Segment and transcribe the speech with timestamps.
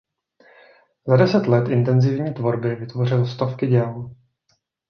[1.07, 4.11] Za deset let intenzívní tvorby vytvořil stovky děl.